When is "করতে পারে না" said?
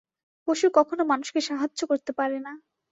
1.87-2.51